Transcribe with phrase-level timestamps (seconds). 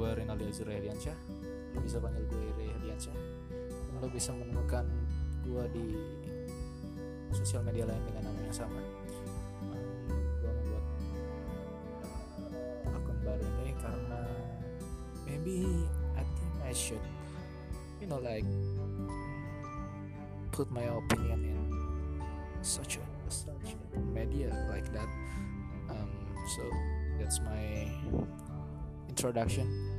[0.00, 1.12] gue Renaldi Azura Hediansyah
[1.76, 3.16] lo bisa panggil gue Hediansyah
[3.52, 4.88] dan lo bisa menemukan
[5.44, 5.86] gue di
[7.36, 8.80] sosial media lain dengan nama yang sama.
[10.40, 10.84] Gue membuat
[12.40, 14.22] uh, akun baru ini karena
[15.28, 15.68] maybe
[16.16, 17.04] I think I should
[18.00, 18.48] you know like
[20.48, 21.60] put my opinion in
[22.64, 25.12] such a such a media like that.
[25.92, 26.08] Um,
[26.56, 26.64] so
[27.20, 27.84] that's my
[29.20, 29.89] introduction